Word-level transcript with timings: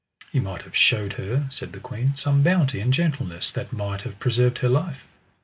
Ye 0.31 0.39
might 0.39 0.63
have 0.63 0.75
shewed 0.75 1.13
her, 1.13 1.45
said 1.51 1.73
the 1.73 1.79
queen, 1.79 2.15
some 2.15 2.41
bounty 2.41 2.79
and 2.79 2.91
gentleness 2.91 3.51
that 3.51 3.71
might 3.71 4.01
have 4.01 4.17
preserved 4.19 4.57
her 4.57 4.67
life. 4.67 5.05